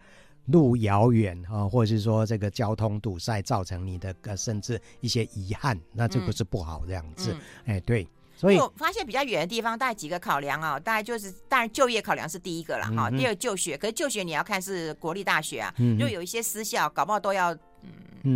[0.48, 7.33] 路遥远啊，或者是说这个交通堵塞造成你的呃甚至一些遗憾，那这个是不好这样子。
[7.33, 8.07] 哎、嗯嗯欸，对。
[8.42, 17.59] 所以我发现比较远的地方，大概几个考量啊，大概就是当然就业考量是第一个了哈，第二就学，可是就学你要看是国立大学啊，就有一些私校，搞不好都要嗯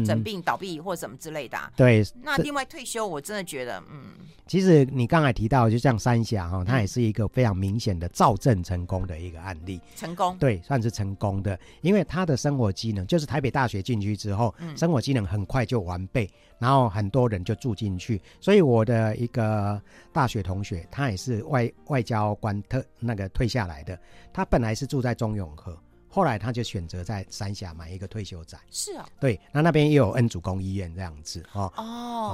[0.05, 1.70] 整病倒闭或什么之类的、啊。
[1.77, 4.05] 对，那另外退休，我真的觉得嗯。
[4.46, 9.81] 其实你刚才提到，就像三峡哈，它也是一个非常明显的造证成功的一个案例。
[9.96, 18.22] 成功，对，算是成功的，因为他的生活机能，就是台北大学进去之后，嗯、生活机能很快就完备，然后很多人就住进去。
[18.40, 23.99] 所以我的一个大学同学，他也是外外交官特那个退下来的，
[24.33, 25.77] 他本来是住在中永和。
[26.16, 28.57] 后来他就选择在三峡买一个退休宅。
[28.70, 31.70] 是啊，对，那那边也有恩主公医院这样子哦。
[31.76, 31.85] 哦，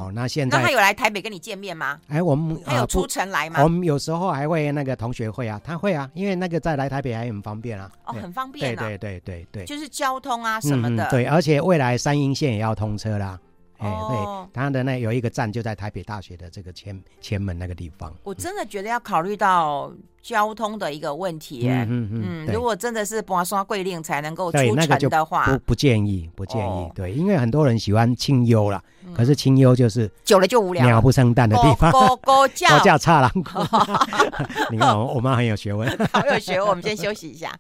[0.07, 1.99] 哦，那现在那他有来台北跟你见面吗？
[2.07, 3.61] 哎，我们他有出城来吗？
[3.61, 7.91] 我们有时候还会那个同学会啊，他会啊，因为那个再来台北还很方便啊。
[8.05, 8.77] 哦，很方便。
[8.77, 11.11] 对对对对对，就是交通啊什么的。
[11.11, 13.37] 对，而且未来三阴线也要通车啦。
[13.83, 18.15] 哎，对，他的那有一个站就在台北大学的这个前前门那个地方。
[18.23, 19.93] 我真的觉得要考虑到
[20.23, 21.69] 交通的一个问题。
[21.69, 26.91] 嗯嗯嗯，如果真的是拔刷桂林才能够出城的话，不不建议，不建议。
[26.95, 28.81] 对，因为很多人喜欢清幽啦，
[29.15, 31.91] 可是清幽就是久了就无聊，鸟不生蛋的地方。
[31.91, 33.31] 高高叫，高叫 差狼。
[34.71, 36.69] 你看我我妈很有学问， 好有学问。
[36.69, 37.53] 我们先休息一下。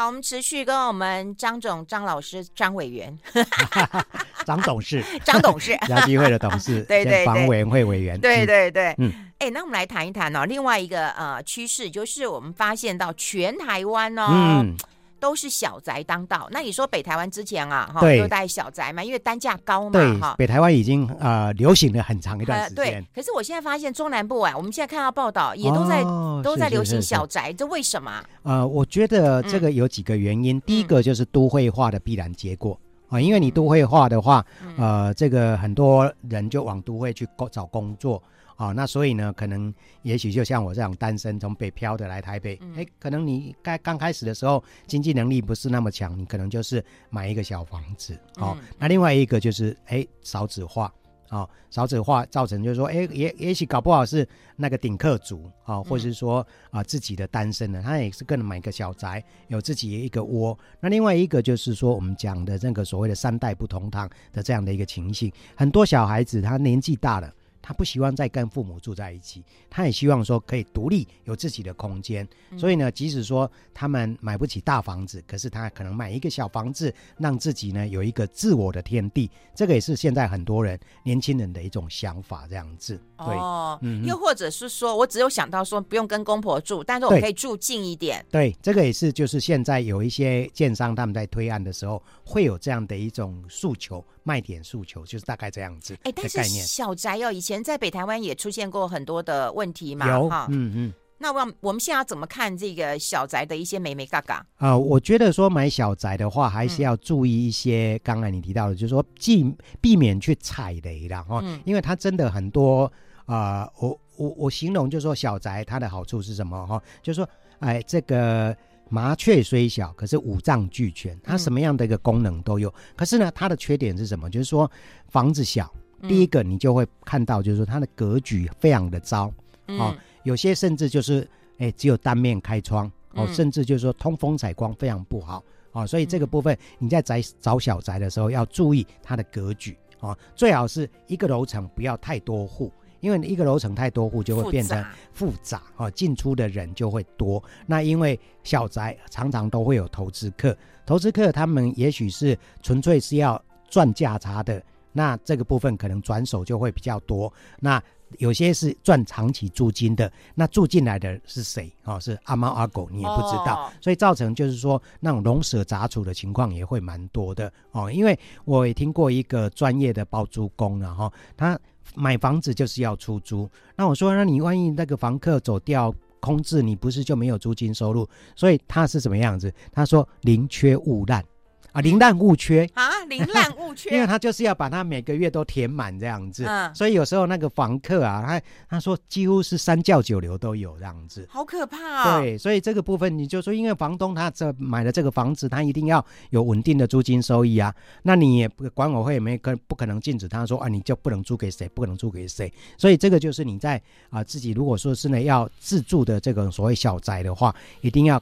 [0.00, 3.14] 好，我们持续跟我们张总、张老师、张委员
[4.46, 14.28] 张董事、 张董事、亚基会的董事，对对对，房委员会委员，对对对，嗯，哎，那我们来谈一谈哦，另外一个呃趋势就是我们发现到全台湾哦。
[14.30, 14.74] 嗯
[15.20, 16.48] 都是小宅当道。
[16.50, 20.34] 那你说北台湾之前啊，哈，都带小宅嘛，因为单价高嘛，哈。
[20.38, 22.76] 北台湾已经呃流行了很长一段时间。
[22.76, 26.02] 对，可是我现在发现中南部啊，我们现在看到报道也都在
[26.42, 28.24] 都在流行小宅，这为什么？
[28.42, 30.60] 呃，我觉得这个有几个原因。
[30.62, 32.76] 第一个就是都会化的必然结果
[33.08, 34.44] 啊，因为你都会化的话，
[34.78, 38.22] 呃，这个很多人就往都会去找工作。
[38.60, 48.12] 哦，那所以呢，可能也许就像我这样单身从北漂的来台北，哎、嗯，可能你该刚开始的时候经济能力不是那么强，你可能就是买一个小房子。
[48.36, 50.92] 哦，嗯、那另外一个就是哎少子化，
[51.30, 60.58] 哦，少子化造成就是说，哎，也也许搞不好是那个顶客族啊、哦，或是说啊、呃、自己的单身的，他也是可能买一个小宅，有自己的一个窝。
[60.80, 67.32] 那另外一个就是说我们讲的这个所谓的三代不同堂的这样的一个情形，很多小孩子他年纪大了。
[67.62, 72.26] 他不希望再跟父母住在一起，他也希望说可以独立有自己的空间。
[72.58, 79.30] 所以呢，即使说他们买不起大房子，可是他可能买一个小房子，让自己呢有一个自我的天地。
[79.54, 83.00] 这个也是现在很多人年轻人的一种想法，这样子。
[83.18, 88.24] 对，哦，嗯，又或者是说我只有想到说不用跟公婆住，但是我可以住近一点。
[88.30, 94.04] 对，这个也是就是现在有一些建商他们在推案的时候会有这样的一种诉求。
[94.22, 95.96] 卖点诉求就是大概这样子。
[96.02, 100.08] 哎，但是小宅要，以前在北台湾也出现过很多的问题嘛。
[100.08, 100.92] 有，哈嗯嗯。
[101.18, 104.46] 那我我们现在要怎么看这个小宅的一些美眉嘎嘎？
[104.56, 108.00] 啊，我觉得说买小宅的话，还是要注意一些。
[108.04, 112.90] 刚才你提到的，就是说避避免去踩雷了哈，因为它真的很多
[113.26, 113.68] 啊。
[113.80, 116.80] 我我我形容就是说小宅它的好处是什么哈？
[117.02, 117.28] 就是说，
[117.58, 118.56] 哎，这个。
[118.92, 122.68] 麻雀虽小，可是五脏俱全，它什么样的一个功能都有。
[122.70, 124.28] 嗯、可是呢，它的缺点是什么？
[124.28, 124.68] 就是说
[125.06, 125.72] 房子小，
[126.08, 129.32] 第一个你就会看到，就是说它的格局非常的糟，
[129.68, 131.28] 嗯、哦，有些甚至就是
[131.58, 135.42] 哎只有单面开窗，哦，甚至就是说通风采光非常不好，
[135.72, 142.72] 哦，所以这个部分你在宅找小宅的时候要注意它的格局，哦，最好是一个楼层不要太多户。
[143.00, 147.42] 因为一个楼层太多户就会变成复杂啊，进出的人就会多。
[147.66, 157.32] 那因为小宅常常都会有投资客，投资客他们也许是纯粹是要赚价差的，那这个部分可能转手就会比较多。
[157.58, 157.82] 那
[158.18, 161.98] 有些是赚长期租金的，那住进来的是谁啊？
[162.00, 167.90] 是阿猫阿狗，你也不知道，所以造成就是说那种龙蛇杂处的情况也会蛮多的哦。
[167.90, 171.58] 因为我也听过一个专业的包租公然后他。
[171.96, 178.08] 买房子就是要出租，那我说，那你万一那个房客走掉空置，你不是就没有租金收入？
[178.36, 179.52] 所以他是什么样子？
[179.72, 181.24] 他说宁缺毋滥。
[181.72, 182.68] 啊，宁滥勿缺。
[182.74, 192.20] 啊，宁滥勿缺， 因为他就是要把它每个月都填满这样子，嗯，所以有时候那个房客啊，他他说几乎是三教九流都有这样子，好可怕哦。
[192.20, 208.20] 对，所以这个部分你就说，因为房东他这买了这个房子，他一定要有稳定的租金收益啊，那你也管委会也没可不可能禁止他说啊，你就不能租给谁，不可能租给谁，所以这个就是你在啊自己如果说是呢要自住的这个所谓小宅的话，一定要。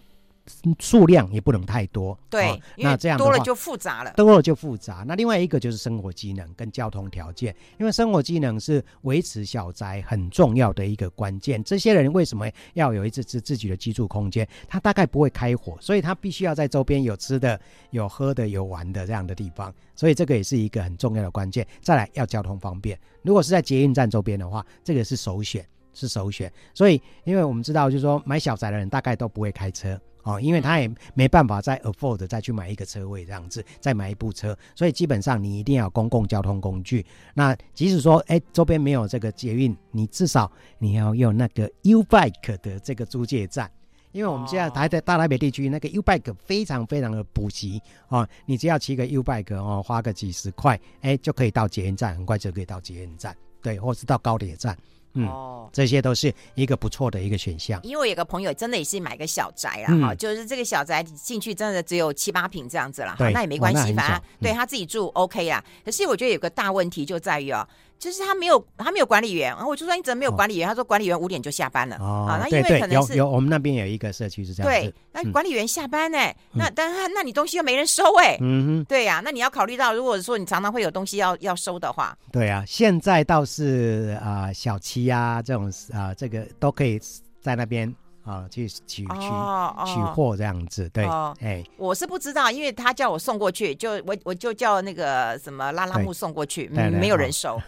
[0.78, 5.05] 数量也不能太多，对，哦、那这样多了就复杂了，多了就复杂。
[5.07, 11.62] 那另外一个就是生活机能跟交通条件，因为生活机能是维持小宅很重要的一个关键。
[11.62, 14.49] 这些人为什么要有一次自自己的居住空间？
[14.68, 19.72] 他大概不会开火，所以他必须要在周边有吃的、有喝的、有玩的这样的地方。
[19.94, 21.66] 所以这个也是一个很重要的关键。
[21.80, 26.53] 再来要交通方便，如果是在捷运站周边的话，这个是首选，是首选。
[26.72, 30.01] 所以，因为我们知道，就是说买小宅的人大概都不会开车。
[30.22, 37.04] 哦，因为他也没办法再 afford 再去买一个车位这样子，再买一部车，所以基本上你一定要有公共交通工具。
[37.34, 43.70] 那即使说，哎，周边没有这个捷运，你至少你要用那个 U Bike 的这个租借站，
[44.12, 54.76] 因为我们现在台在大台北地区那个 U Bike 非常非常的普及哦，你只要骑个 U Bike 哦，花个几十块，哎，就可以到捷运站，很快就可以到捷运站，对，或是到高铁站。
[55.14, 57.80] 嗯，哦，这些都是一个不错的一个选项。
[57.82, 65.64] 因为我有个朋友真的也是买个小宅啦，哈、嗯，就是这个小宅进去真的只有七八平这样子了，哈，那也没关系，反正、嗯、对他自己住 OK 啦。
[65.84, 67.66] 可是我觉得有个大问题就在于哦。
[67.99, 70.68] 就是他没有，他没有管理员，然后我就说你怎么没有管理员？
[70.68, 71.96] 哦、他说管理员五点就下班了。
[71.99, 74.90] 哦，啊，那因为可能是有有我们那边有一个社区是这样子。
[74.90, 76.18] 对，那管理员下班呢？
[76.18, 78.36] 嗯、那但是那你东西又没人收哎。
[78.40, 78.84] 嗯哼。
[78.84, 82.16] 对呀、啊，那你要考虑到，如果说你常常会有东西要要收的话。
[82.30, 87.01] 对啊，现在倒是啊、呃，小七啊这种啊、呃，这个都可以
[87.40, 87.92] 在那边。
[88.29, 91.07] 啊，去取取、取货这样子，对，
[91.41, 97.59] 哎、我是不知道，因为他叫我送过去，就我我就叫那个什么拉拉木送过去，嗯，没有人收，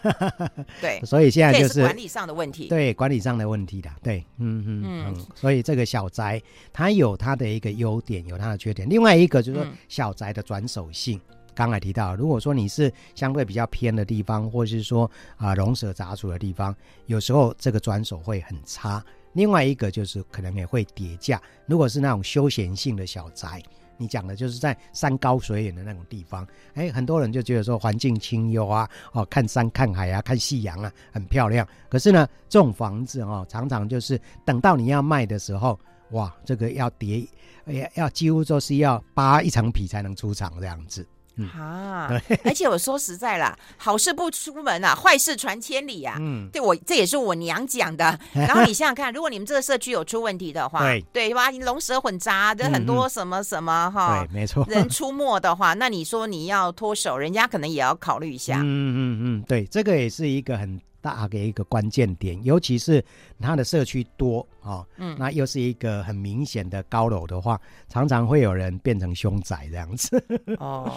[0.79, 6.39] 对， 所以现在就是，是管理上的问题，对，管理上的问题的，对，嗯嗯嗯，所以这个小宅
[6.71, 11.19] 它有它的一个优点，有它的缺点，另外一个就是说小宅的转手性，
[11.55, 16.75] 刚、嗯、才提到，如果说你是相对比较偏的地方，或是说啊龙蛇杂处的地方，
[17.07, 19.03] 有时候这个转手会很差。
[19.33, 21.41] 另外一个就是可能也会跌价。
[21.65, 23.61] 如果是那种休闲性的小宅，
[23.97, 31.67] 你讲的就是在山高水远的那种地方，哎，很多人就觉得说环境清幽啊，哦，看山看海啊，看夕阳啊，很漂亮。
[31.87, 35.79] 可是呢，这种房子哦，常常就是等到你要卖的时候，
[36.11, 37.23] 哇，这个要跌，
[37.65, 41.07] 要要几乎就是要扒一层皮才能出场这样子。
[41.55, 46.15] 嗯、啊，而且我说实在啦，好事不出门啊，坏事传千里啊。
[46.19, 48.19] 嗯，对我这也是我娘讲的。
[48.33, 51.49] 然后你想想看，如果你们这个社区有出问题的话，对对吧？
[51.49, 58.57] 你龙蛇混杂的很多什么什么哈，对，没错，人出没的话，那你说你要脱手，人家可能也要考虑一下。
[58.57, 63.03] 嗯嗯嗯，对，这个也是一个很大的一个关键点，尤其是
[63.41, 70.23] 它的社区多哦，嗯，那又是一个很明显的高楼的话，常常会有人变成凶宅这样子。
[70.59, 70.91] 哦，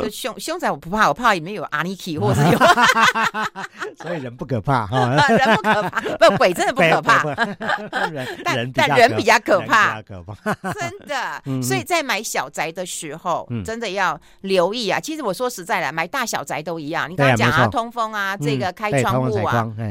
[0.00, 2.58] 就凶凶宅我不怕，我怕里面有阿尼基或者有，
[4.02, 6.00] 所以人不可怕 哈，人不可怕，
[6.30, 7.34] 不 鬼真的不可怕，
[8.44, 11.42] 但但人比较可怕，可怕，真的。
[11.62, 15.00] 所以在买小宅的时候，真的要留意啊。
[15.00, 17.10] 其实我说实在的，买大小宅都一样。
[17.10, 19.15] 你刚刚讲啊，通风啊，这个开窗。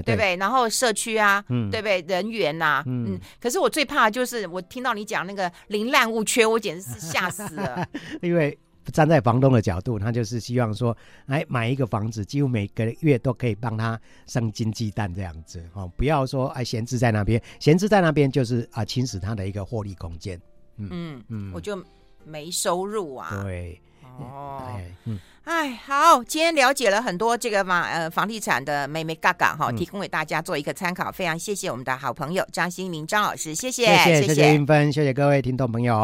[0.04, 0.36] 对不对？
[0.38, 2.02] 然后社区啊，对不对？
[2.08, 3.20] 人员呐，嗯。
[3.40, 7.88] 可是我最怕的就是我听到你讲那个零烂物缺，我简直是吓死了。
[8.22, 8.58] 因为
[8.94, 10.96] 站在房东的角度，他就是希望说，
[11.26, 20.40] 哎，买一个房子，几乎每个月都可以帮他生金鸡蛋这样子哦，不要说哎闲置在那边，闲置在那边就是啊侵蚀他的一个获利空间。
[20.78, 21.82] 嗯嗯，我就
[22.24, 23.42] 没收入啊。
[23.44, 23.82] 对，
[24.20, 24.72] 哦，
[25.06, 25.20] 嗯。
[25.46, 31.12] 哎，好，今天了解了很多这个嘛呃房地产的美美嘎嘎哈，提供给大家做一个参考。
[31.12, 35.96] 非常谢谢我们的好朋友张新明张老师，谢谢，谢谢，谢谢云芬，谢谢各位听众朋友。